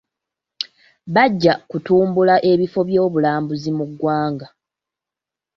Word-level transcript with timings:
Bajja 1.13 1.53
kutumbula 1.69 2.35
ebifo 2.51 2.79
byobulambuzi 2.89 3.69
mu 3.77 3.85
Uganda. 3.93 4.47